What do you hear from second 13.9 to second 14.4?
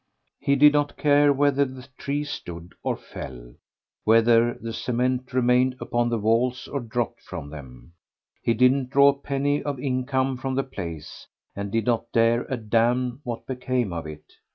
of it.